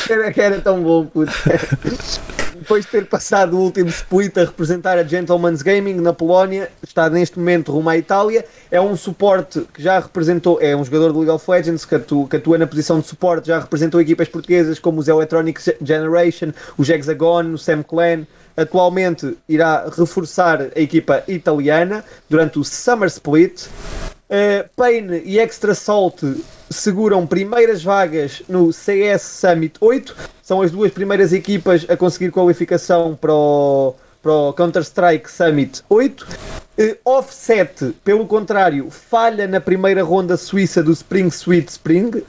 [0.08, 1.32] Era que era tão bom, puto.
[2.56, 7.10] Depois de ter passado o último split a representar a Gentleman's Gaming na Polónia, está
[7.10, 8.46] neste momento rumo à Itália.
[8.70, 12.26] É um suporte que já representou, é um jogador do League of Legends que atua,
[12.26, 16.88] que atua na posição de suporte, já representou equipas portuguesas como os Electronic Generation, os
[16.88, 18.26] Hexagon, o Sam Clan.
[18.56, 23.66] Atualmente irá reforçar a equipa italiana durante o Summer Split.
[24.28, 26.22] Uh, Pain e Extra Salt
[26.70, 30.16] seguram primeiras vagas no CS Summit 8.
[30.42, 36.22] São as duas primeiras equipas a conseguir qualificação para o, para o Counter-Strike Summit 8.
[36.22, 36.26] Uh,
[36.76, 42.24] eh, Offset, pelo contrário, falha na primeira ronda suíça do Spring Sweet Spring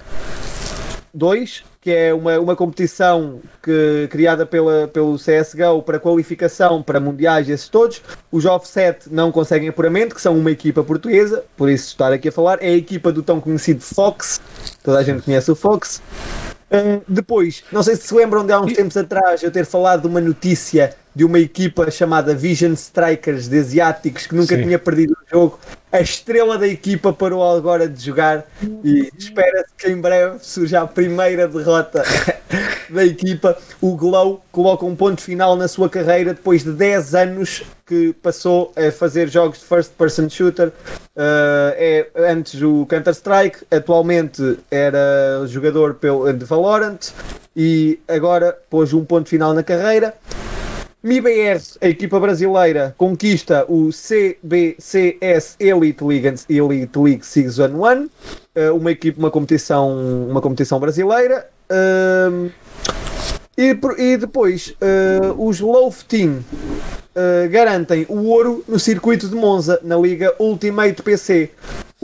[1.13, 7.47] 2 que é uma, uma competição que, criada pela, pelo CSGO para qualificação para mundiais,
[7.47, 8.01] esses todos.
[8.31, 12.31] Os Offset não conseguem apuramento, que são uma equipa portuguesa, por isso estar aqui a
[12.31, 12.57] falar.
[12.59, 14.41] É a equipa do tão conhecido Fox,
[14.81, 16.01] toda a gente conhece o Fox.
[16.71, 20.01] Uh, depois, não sei se se lembram de há uns tempos atrás eu ter falado
[20.01, 24.63] de uma notícia de uma equipa chamada Vision Strikers de asiáticos que nunca Sim.
[24.63, 25.59] tinha perdido o jogo
[25.95, 28.45] a estrela da equipa parou agora de jogar
[28.83, 32.03] e espera-se que em breve surja a primeira derrota
[32.89, 33.57] da equipa.
[33.79, 38.73] O Glow coloca um ponto final na sua carreira depois de 10 anos que passou
[38.75, 40.67] a fazer jogos de first person shooter.
[41.15, 45.97] Uh, é antes o Counter-Strike, atualmente era jogador
[46.37, 46.99] de Valorant
[47.55, 50.13] e agora pôs um ponto final na carreira.
[51.05, 58.09] MIBR, a equipa brasileira, conquista o CBCS Elite League, Elite League Season 1,
[58.55, 61.47] eh, uma equipa, uma competição, uma competição brasileira.
[61.69, 62.51] Uh,
[63.55, 69.79] e, e, depois uh, os Love Team uh, garantem o ouro no circuito de Monza,
[69.83, 71.51] na Liga Ultimate PC.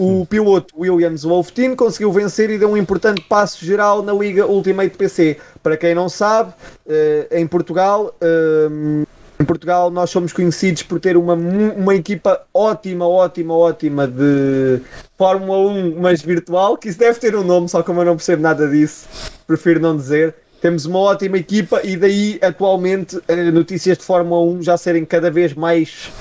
[0.03, 4.97] O piloto Williams Wolftin conseguiu vencer e deu um importante passo geral na Liga Ultimate
[4.97, 5.37] PC.
[5.61, 6.53] Para quem não sabe,
[6.87, 8.11] uh, em Portugal.
[8.19, 9.05] Uh,
[9.39, 14.81] em Portugal nós somos conhecidos por ter uma, uma equipa ótima, ótima, ótima de
[15.15, 18.41] Fórmula 1, mas virtual, que isso deve ter um nome, só como eu não percebo
[18.41, 19.07] nada disso,
[19.45, 20.33] prefiro não dizer.
[20.63, 25.29] Temos uma ótima equipa e daí atualmente eh, notícias de Fórmula 1 já serem cada
[25.29, 26.11] vez mais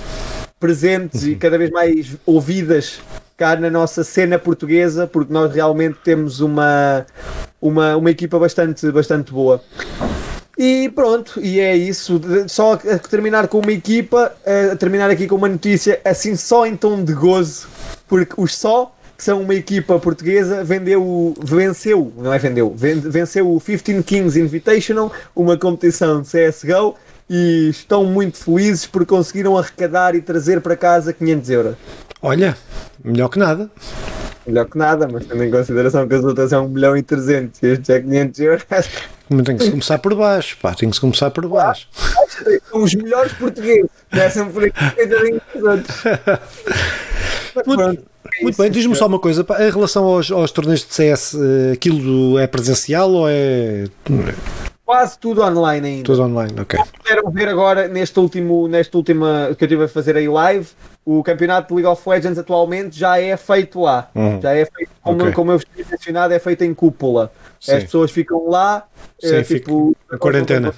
[0.59, 3.01] presentes e cada vez mais ouvidas
[3.41, 7.07] cá na nossa cena portuguesa, porque nós realmente temos uma,
[7.59, 9.63] uma, uma equipa bastante, bastante boa.
[10.59, 12.21] E pronto, e é isso.
[12.47, 12.77] Só
[13.09, 14.31] terminar com uma equipa,
[14.79, 17.67] terminar aqui com uma notícia assim só em tom de gozo,
[18.07, 23.61] porque os só que são uma equipa portuguesa, vendeu, venceu, não é vendeu, venceu o
[23.61, 26.95] 15 Kings Invitational, uma competição de CSGO,
[27.29, 31.77] e estão muito felizes por conseguiram arrecadar e trazer para casa 500 euros.
[32.23, 32.57] Olha,
[33.03, 33.71] melhor que nada.
[34.47, 37.63] Melhor que nada, mas tendo em consideração que as outras são 1 milhão e 300
[37.63, 38.67] e este é 500 euros.
[39.29, 41.89] Mas tem que se começar por baixo, pá, tem que se começar por baixo.
[42.71, 45.97] São os melhores portugueses, começam por aqui e os outros.
[47.67, 50.95] Muito, é muito bem, diz-me só uma coisa, pá, em relação aos, aos torneios de
[50.95, 53.87] CS, eh, aquilo é presencial ou é
[54.91, 56.05] quase tudo online ainda.
[56.05, 56.81] Tudo online, ok.
[56.99, 60.67] Puderam ver agora neste último, nesta última que eu estive a fazer aí live,
[61.05, 64.11] o campeonato de League of Legends atualmente já é feito lá.
[64.15, 64.41] Uhum.
[64.41, 65.33] Já é feito, como, okay.
[65.33, 67.33] como eu tinha mencionado, é feito em cúpula.
[67.59, 67.73] Sim.
[67.73, 68.87] As pessoas ficam lá,
[69.19, 70.75] Sim, é, tipo, a quarentena.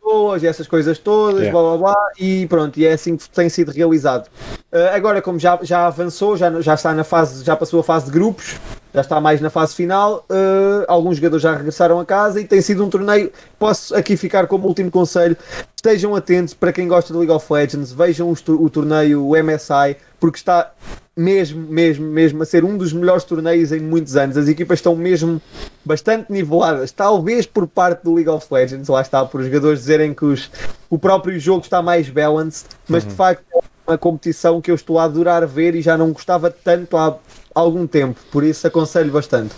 [0.00, 1.52] Pessoas essas coisas todas, yeah.
[1.52, 4.28] blá blá blá, e pronto, e é assim que tem sido realizado.
[4.72, 8.06] Uh, agora, como já, já avançou, já, já está na fase, já passou a fase
[8.06, 8.56] de grupos,
[8.96, 10.24] já está mais na fase final.
[10.30, 13.30] Uh, alguns jogadores já regressaram a casa e tem sido um torneio.
[13.58, 15.36] Posso aqui ficar como último conselho:
[15.76, 20.38] estejam atentos para quem gosta de League of Legends, vejam o, torneio o MSI, porque
[20.38, 20.72] está
[21.14, 24.34] mesmo, mesmo, mesmo a ser um dos melhores torneios em muitos anos.
[24.38, 25.42] As equipas estão mesmo
[25.84, 30.14] bastante niveladas, talvez por parte do League of Legends, lá está, por os jogadores dizerem
[30.14, 30.50] que os,
[30.88, 33.10] o próprio jogo está mais balanced, mas uhum.
[33.10, 33.44] de facto
[33.86, 37.16] uma competição que eu estou a adorar ver e já não gostava tanto há
[37.54, 39.54] algum tempo, por isso aconselho bastante.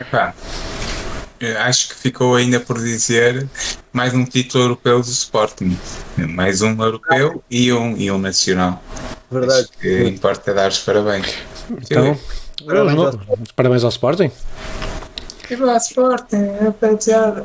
[0.00, 0.34] Epá,
[1.64, 3.48] acho que ficou ainda por dizer
[3.92, 5.76] mais um título europeu do Sporting.
[6.16, 8.82] Mais um europeu e um, e um nacional.
[9.30, 9.60] Verdade.
[9.60, 11.34] Acho que importa dar os parabéns.
[11.70, 12.18] Então,
[12.66, 14.30] parabéns, ao, parabéns ao Sporting.
[15.48, 17.44] Viva Sporting, rapaziada.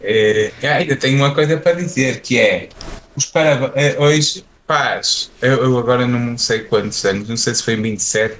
[0.00, 2.68] É, ainda tenho uma coisa para dizer que é
[3.16, 3.30] os.
[3.74, 7.82] É, hoje Paz, eu, eu, agora não sei quantos anos, não sei se foi em
[7.82, 8.38] 27,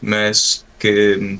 [0.00, 1.38] mas que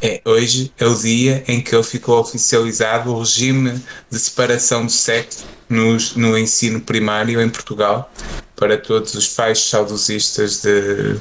[0.00, 5.46] é, hoje é o dia em que ficou oficializado o regime de separação de sexo
[5.68, 8.12] no, no ensino primário em Portugal
[8.56, 11.16] para todos os pais saudosistas de,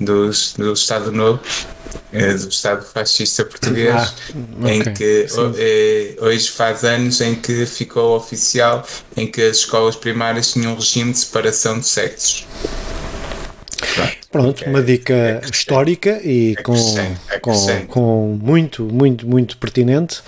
[0.00, 1.40] dos, do Estado Novo
[2.12, 4.14] é, do Estado fascista português, ah,
[4.60, 4.76] okay.
[4.76, 5.26] em que
[5.58, 10.74] eh, hoje faz anos em que ficou oficial em que as escolas primárias tinham um
[10.76, 12.46] regime de separação de sexos.
[13.94, 14.21] Pronto,
[14.66, 16.74] uma dica é histórica e com,
[17.40, 20.22] com, com muito, muito, muito pertinente,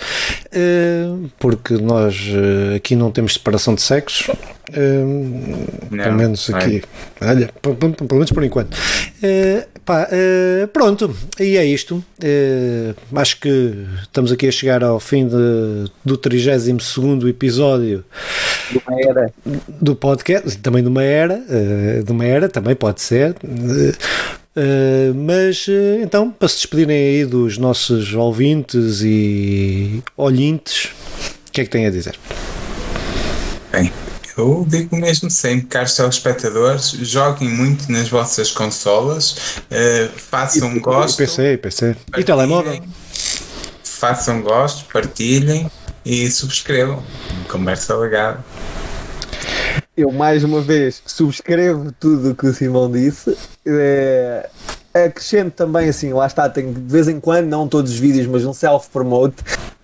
[0.53, 1.07] eh,
[1.39, 4.31] porque nós eh, aqui não temos separação de sexos,
[4.71, 6.83] pelo menos aqui,
[7.21, 8.77] olha, pelo menos por enquanto.
[9.85, 12.03] Pá, uh, pronto, e é isto.
[12.23, 18.03] Uh, acho que estamos aqui a chegar ao fim de, do 32 episódio
[18.71, 19.35] de uma era.
[19.69, 23.37] do podcast, também de uma era, uh, de uma era também pode ser.
[25.15, 25.67] Mas
[26.03, 30.93] então, para se despedirem aí dos nossos ouvintes e olhintes,
[31.49, 32.19] o que é que têm a dizer?
[33.73, 33.93] Bem,
[34.37, 39.33] eu digo mesmo sempre, caros telespectadores, joguem muito nas vossas consolas,
[39.71, 41.17] uh, façam e, gosto.
[41.17, 41.97] PC, PC.
[42.17, 42.83] E telemóvel?
[43.83, 45.71] Façam gosto, partilhem
[46.05, 47.03] e subscrevam.
[47.49, 48.45] Conversa legada.
[49.97, 53.37] Eu mais uma vez subscrevo tudo o que o Simão disse.
[53.65, 54.49] É,
[54.93, 58.45] acrescento também assim, lá está, tenho de vez em quando, não todos os vídeos, mas
[58.45, 59.37] um self-promote.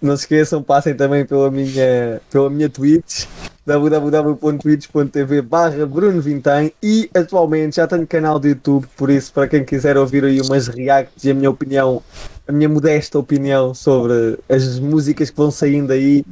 [0.03, 3.27] Não se esqueçam, passem também pela minha, pela minha Twitch
[3.65, 9.65] www.twitch.tv barra Bruno Vintém e atualmente já tenho canal de YouTube, por isso para quem
[9.65, 12.03] quiser ouvir aí umas reacts e a minha opinião,
[12.49, 16.25] a minha modesta opinião sobre as músicas que vão saindo aí,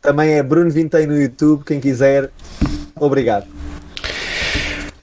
[0.00, 2.30] também é Bruno Vintém no YouTube, quem quiser,
[3.04, 3.46] obrigado.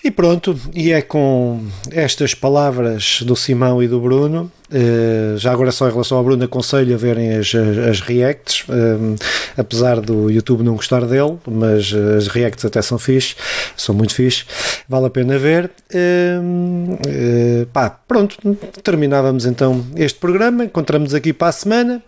[0.03, 5.71] E pronto, e é com estas palavras do Simão e do Bruno, uh, já agora
[5.71, 7.53] só em relação ao Bruno, aconselho a verem as,
[7.87, 9.15] as reacts, uh,
[9.55, 13.35] apesar do YouTube não gostar dele, mas as reacts até são fixe,
[13.77, 14.43] são muito fixe,
[14.89, 15.69] vale a pena ver.
[15.93, 18.35] Uh, pá, pronto,
[18.81, 22.01] terminávamos então este programa, encontramos aqui para a semana,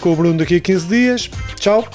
[0.00, 1.30] com o Bruno daqui a 15 dias.
[1.60, 1.88] Tchau!